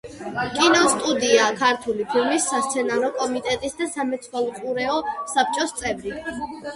[0.53, 4.97] კინოსტუდია „ქართული ფილმის“ სასცენარო კომიტეტის და სამეთვალყურეო
[5.35, 6.15] საბჭოს წევრი.